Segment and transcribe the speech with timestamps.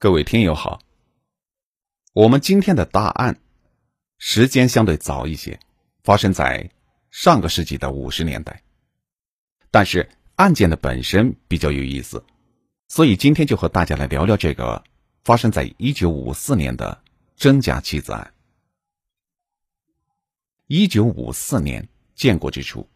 [0.00, 0.80] 各位听友好，
[2.12, 3.40] 我们今天的答案
[4.16, 5.58] 时间相对早一些，
[6.04, 6.70] 发生在
[7.10, 8.62] 上个世纪的五十年代，
[9.72, 12.24] 但是案件的本身比较有意思，
[12.86, 14.84] 所以今天就和大家来聊聊这个
[15.24, 17.02] 发生在一九五四年的
[17.34, 18.32] 真假妻子案。
[20.68, 22.88] 一九五四年建国之初，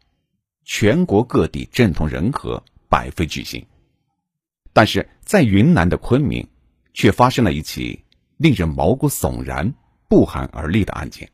[0.65, 3.67] 全国各地政通人和，百废俱兴，
[4.73, 6.49] 但是在云南的昆明。
[6.93, 8.05] 却发生了一起
[8.37, 9.75] 令人毛骨悚然、
[10.09, 11.31] 不寒而栗的案件。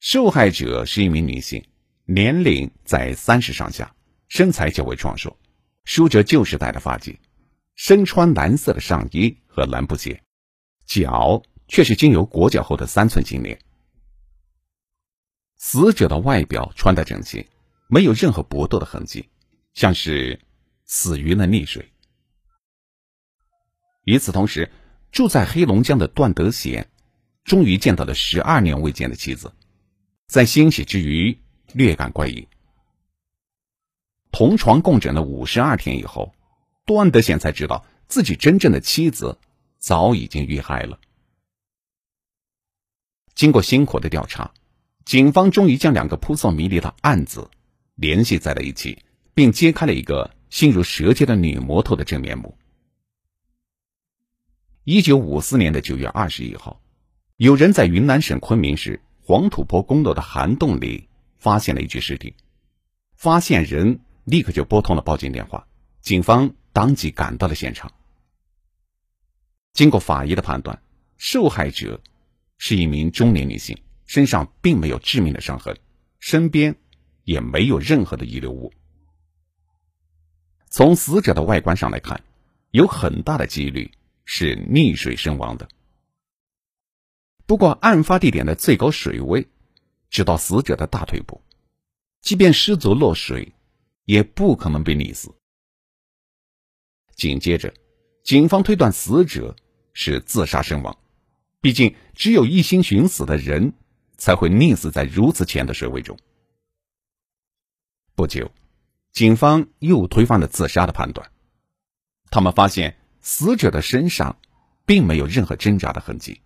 [0.00, 1.64] 受害者是一名女性，
[2.04, 3.94] 年龄在三十上下，
[4.28, 5.38] 身材较为壮硕，
[5.84, 7.16] 梳着旧时代的发髻，
[7.76, 10.22] 身穿蓝色的上衣和蓝布鞋，
[10.86, 13.58] 脚却是经由裹脚后的三寸金莲。
[15.56, 17.48] 死者的外表穿戴整齐，
[17.88, 19.28] 没有任何搏斗的痕迹，
[19.72, 20.40] 像是
[20.84, 21.91] 死于了溺水。
[24.04, 24.70] 与此同时，
[25.10, 26.88] 住在黑龙江的段德贤，
[27.44, 29.52] 终于见到了十二年未见的妻子，
[30.26, 31.38] 在欣喜之余
[31.72, 32.48] 略感怪异。
[34.30, 36.34] 同床共枕了五十二天以后，
[36.84, 39.38] 段德贤才知道自己真正的妻子
[39.78, 40.98] 早已经遇害了。
[43.34, 44.52] 经过辛苦的调查，
[45.04, 47.50] 警方终于将两个扑朔迷离的案子
[47.94, 52.56] 联系在了一起，并揭开了一个心如蛇蝎的女魔头的真面目。
[54.84, 56.82] 一九五四年的九月二十一号，
[57.36, 62.34] 有人在云南省昆明市黄土坡公路的涵洞里发现了一具尸体，
[63.14, 65.68] 发现人立刻就拨通了报警电话，
[66.00, 67.92] 警方当即赶到了现场。
[69.72, 70.82] 经过法医的判断，
[71.16, 72.02] 受害者
[72.58, 75.78] 是一名中年女性，身上并没有致命的伤痕，
[76.18, 76.74] 身边
[77.22, 78.72] 也没有任何的遗留物。
[80.70, 82.20] 从死者的外观上来看，
[82.72, 83.88] 有很大的几率。
[84.24, 85.68] 是溺水身亡的。
[87.44, 89.46] 不过，案发地点的最高水位
[90.08, 91.42] 只到死者的大腿部，
[92.20, 93.52] 即便失足落水，
[94.04, 95.34] 也不可能被溺死。
[97.14, 97.74] 紧接着，
[98.24, 99.54] 警方推断死者
[99.92, 100.96] 是自杀身亡，
[101.60, 103.74] 毕竟只有一心寻死的人
[104.16, 106.18] 才会溺死在如此浅的水位中。
[108.14, 108.50] 不久，
[109.12, 111.30] 警方又推翻了自杀的判断，
[112.30, 112.96] 他们发现。
[113.22, 114.36] 死者的身上
[114.84, 116.42] 并没有任何挣扎的痕迹，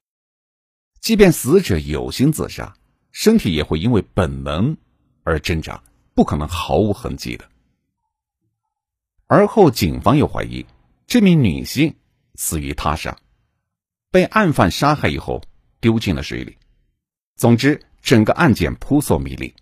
[1.00, 2.76] 即便死者有心自杀，
[3.12, 4.76] 身体也会因为本能
[5.24, 5.82] 而挣扎，
[6.14, 7.48] 不可能毫无痕迹的。
[9.26, 10.64] 而后，警方又怀疑
[11.06, 11.94] 这名女性
[12.34, 13.18] 死于他杀，
[14.10, 15.42] 被案犯杀害以后
[15.80, 16.56] 丢进了水里。
[17.36, 19.52] 总之，整个案件扑朔迷离，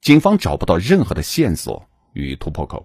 [0.00, 2.84] 警方找不到任何的线索与突破口。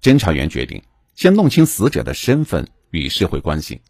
[0.00, 0.80] 侦查员决定。
[1.14, 3.80] 先弄清死者的身份与社会关系，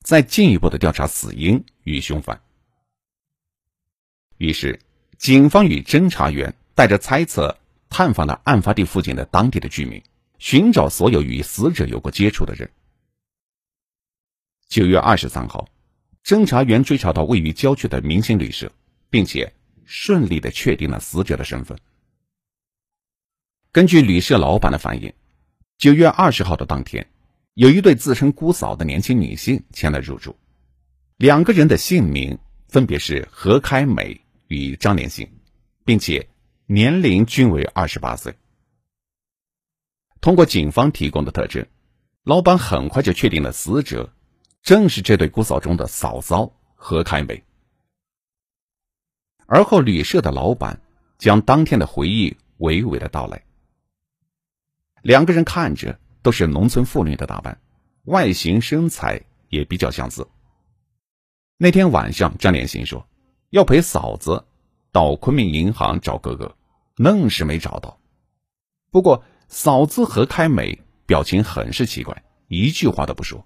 [0.00, 2.40] 再进一步的调查死因与凶犯。
[4.38, 4.80] 于是，
[5.18, 7.58] 警方与侦查员带着猜测，
[7.88, 10.02] 探访了案发地附近的当地的居民，
[10.38, 12.70] 寻找所有与死者有过接触的人。
[14.68, 15.68] 九月二十三号，
[16.24, 18.72] 侦查员追查到位于郊区的明星旅社，
[19.10, 19.52] 并且
[19.84, 21.76] 顺利的确定了死者的身份。
[23.72, 25.12] 根据旅社老板的反映。
[25.82, 27.08] 九月二十号的当天，
[27.54, 30.36] 有一对自称姑嫂的年轻女性前来入住，
[31.16, 32.38] 两个人的姓名
[32.68, 35.28] 分别是何开美与张连兴，
[35.84, 36.28] 并且
[36.66, 38.32] 年龄均为二十八岁。
[40.20, 41.66] 通过警方提供的特征，
[42.22, 44.14] 老板很快就确定了死者
[44.62, 47.42] 正是这对姑嫂中的嫂嫂何开美。
[49.46, 50.80] 而后，旅社的老板
[51.18, 53.42] 将当天的回忆娓娓的道来。
[55.02, 57.60] 两个人看着都是农村妇女的打扮，
[58.04, 60.26] 外形身材也比较相似。
[61.58, 63.06] 那天晚上，张连心说
[63.50, 64.44] 要陪嫂子
[64.92, 66.56] 到昆明银行找哥哥，
[66.96, 67.98] 愣是没找到。
[68.90, 73.44] 不过，嫂子何开美表情很是奇怪，一句话都不说。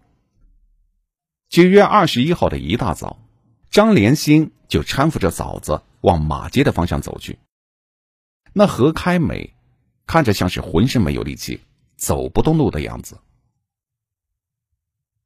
[1.48, 3.18] 九月二十一号的一大早，
[3.70, 7.38] 张连新就搀扶着嫂子往马街的方向走去。
[8.52, 9.55] 那何开美。
[10.06, 11.60] 看着像是浑身没有力气、
[11.96, 13.18] 走不动路的样子。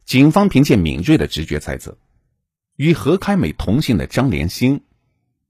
[0.04, 1.96] 警方凭借敏锐的直觉猜测，
[2.76, 4.82] 与何开美同姓的张连兴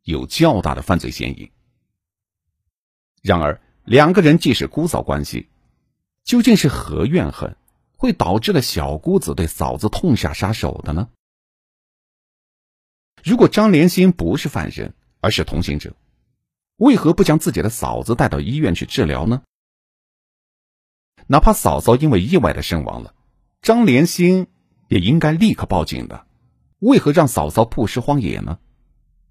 [0.03, 1.51] 有较大的犯罪嫌疑。
[3.23, 5.49] 然而，两个人既是姑嫂关系，
[6.25, 7.57] 究竟是何怨恨，
[7.97, 11.09] 会导致了小姑子对嫂子痛下杀手的呢？
[13.23, 15.95] 如果张连兴不是犯人，而是同行者？
[16.81, 19.43] 为何不将自己的嫂子带到医院去治疗呢？
[21.27, 23.15] 哪怕嫂嫂因为意外的身亡了，
[23.61, 24.47] 张连心
[24.89, 26.27] 也应该立刻报警的，
[26.79, 28.59] 为何让嫂嫂曝尸荒野呢？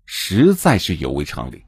[0.05, 1.65] 实在是有违常理。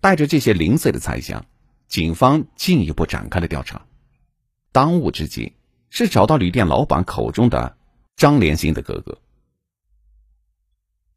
[0.00, 1.44] 带着这些零碎的猜想，
[1.88, 3.84] 警方进一步展开了调查。
[4.72, 5.52] 当务之急
[5.90, 7.76] 是找到旅店老板口中的
[8.16, 9.18] 张连心的哥哥。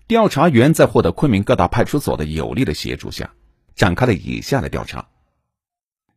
[0.10, 3.32] 调查员在获得昆明各大派出所的有力的协助下，
[3.76, 5.08] 展开了以下的调查：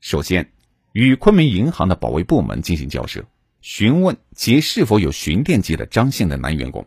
[0.00, 0.50] 首先，
[0.92, 3.26] 与昆明银行的保卫部门进行交涉，
[3.60, 6.84] 询问其是否有巡店籍的张姓的男员工；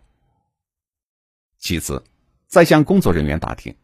[1.59, 2.03] 其次，
[2.47, 3.75] 再向工作人员打听，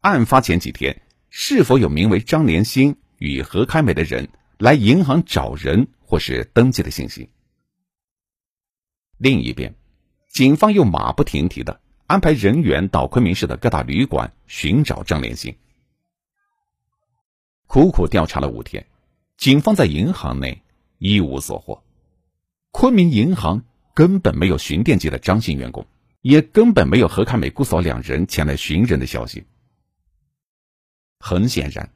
[0.00, 4.28] 案发前几天是否有名为张连兴与何开美的人
[4.58, 5.86] 来银行找人。
[6.08, 7.30] 或是登记的信息。
[9.18, 9.74] 另一边，
[10.28, 15.56] 警方又马不停蹄的安排人员到昆明市的各大旅馆寻找张连兴。
[17.66, 18.86] 苦苦调查了五天，
[19.36, 20.62] 警方在银行内
[20.98, 21.82] 一无所获。
[22.70, 23.64] 昆明银行
[23.94, 25.86] 根本没有巡店级的张姓员工，
[26.20, 29.44] 也根本没有何开美姑嫂两人前来寻人的消息。
[31.18, 31.90] 很显然，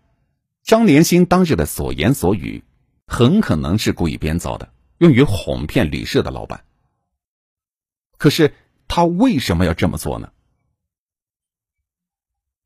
[0.64, 2.64] 张连兴当日的所言所语。
[3.12, 6.64] 很可能是故意编造的，用于哄骗旅社的老板。
[8.18, 8.54] 可是
[8.90, 10.32] 他为什么要这么做呢？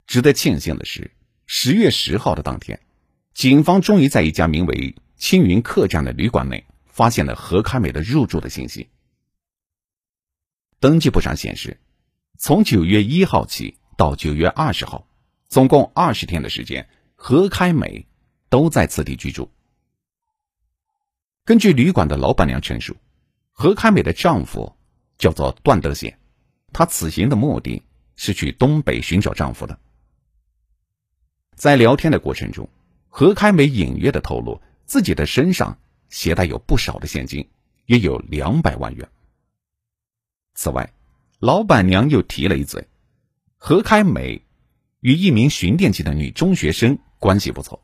[0.06, 1.10] 值得庆幸的是，
[1.44, 2.80] 十月十号的当天，
[3.34, 8.88] 警方终于在一家名为“青云客栈”的旅馆内发现了何开美的入住的信息。
[10.80, 11.78] 登记簿上显示，
[12.38, 15.06] 从九月一号起到九月二十号，
[15.50, 18.08] 总共二十天的时间，何开美
[18.48, 19.52] 都在此地居住。
[21.44, 22.96] 根据旅馆的老板娘陈述，
[23.52, 24.74] 何开美的丈夫
[25.24, 26.18] 叫做段德贤，
[26.70, 27.82] 他此行的目的
[28.14, 29.78] 是去东北寻找丈夫的。
[31.54, 32.68] 在聊天的过程中，
[33.08, 35.78] 何开美隐约的透露自己的身上
[36.10, 37.48] 携带有不少的现金，
[37.86, 39.08] 约有两百万元。
[40.54, 40.92] 此外，
[41.38, 42.86] 老板娘又提了一嘴，
[43.56, 44.42] 何开美
[45.00, 47.82] 与一名巡店级的女中学生关系不错，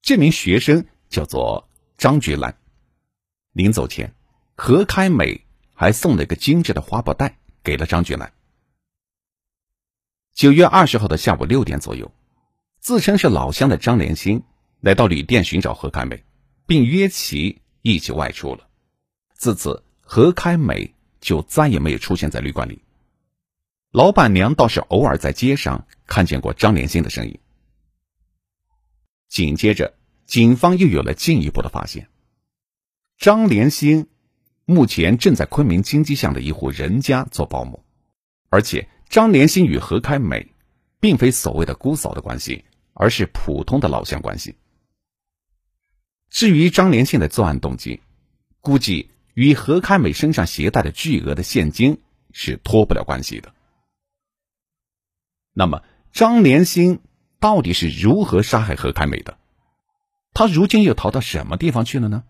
[0.00, 1.68] 这名学生叫做
[1.98, 2.56] 张菊兰。
[3.50, 4.14] 临走前，
[4.54, 5.41] 何开美
[5.82, 8.32] 还送了一个精致的花布袋给了张菊兰。
[10.32, 12.14] 九月二十号的下午六点左右，
[12.78, 14.44] 自称是老乡的张连兴
[14.78, 16.22] 来到旅店寻找何开美，
[16.68, 18.68] 并约其一起外出了。
[19.34, 22.84] 自此，何开美就再也没有出现在旅馆里。
[23.90, 27.40] 老板娘倒是偶尔在街上看见过张连兴的身影。
[29.28, 29.96] 紧接着，
[30.26, 32.08] 警方又有了进一步的发现。
[33.18, 34.06] 张连兴
[34.72, 37.84] 目前正在昆明金鸡巷的一户人家做保姆，
[38.48, 40.52] 而且张连兴与何开美
[40.98, 42.64] 并非所谓的姑嫂的关系，
[42.94, 44.56] 而是普通的老乡关系。
[46.30, 48.00] 至于张连兴的作案动机，
[48.60, 52.00] 估计与何开美身上携带的巨额的现金
[52.32, 53.52] 是脱不了关系的。
[55.52, 55.82] 那么，
[56.12, 57.00] 张连兴
[57.38, 59.38] 到底是如何杀害何开美的？
[60.32, 62.24] 他如今又逃到什么地方去了呢？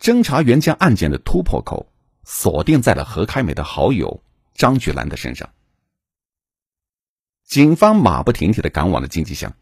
[0.00, 1.90] 侦查员将案件的突破口
[2.24, 4.22] 锁定在了何开美的好友
[4.54, 5.50] 张菊兰的身上。
[7.44, 9.54] 警方马不停蹄的赶往了金鸡巷，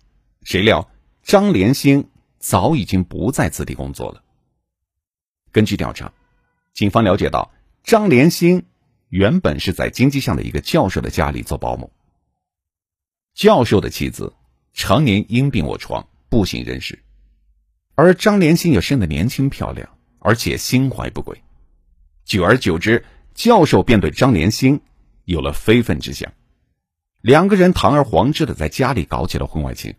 [0.43, 0.91] 谁料
[1.23, 2.09] 张连兴
[2.39, 4.23] 早已经不在此地工作了。
[5.53, 6.13] 根据调查，
[6.73, 8.65] 警方了解到，张连兴
[9.09, 11.93] 原本是在金鸡巷的一个教授的家里做保姆。
[13.35, 14.35] 教授的妻子
[14.73, 17.05] 常年因病卧床，不省人事，
[17.95, 19.94] 而张连兴又生得年轻漂亮。
[20.25, 21.43] 而且心怀不轨，
[22.25, 23.05] 久而久之，
[23.35, 24.81] 教授便对张连心
[25.27, 26.33] 有了非分之想。
[27.21, 29.95] 两个人堂而皇之的在家里搞起了婚外情。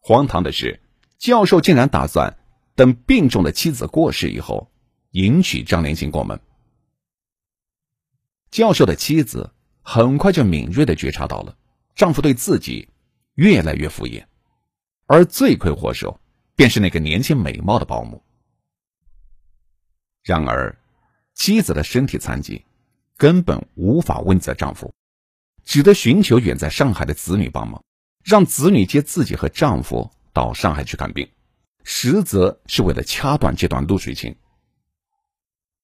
[0.00, 0.80] 荒唐的是，
[1.18, 2.36] 教授竟然打算
[2.74, 4.72] 等病重的妻子过世以后，
[5.12, 6.40] 迎娶张连心过门。
[8.50, 9.52] 教授的妻子
[9.82, 11.56] 很快就敏锐的觉察到了
[11.94, 12.88] 丈夫对自己
[13.34, 14.24] 越来越敷衍，
[15.06, 16.18] 而罪魁祸首
[16.56, 18.20] 便是那个年轻美貌的保姆。
[20.22, 20.78] 然而，
[21.34, 22.64] 妻子的身体残疾，
[23.16, 24.94] 根本无法问责丈夫，
[25.64, 27.82] 只得寻求远在上海的子女帮忙，
[28.24, 31.28] 让子女接自己和丈夫到上海去看病，
[31.82, 34.36] 实则是为了掐断这段露水情。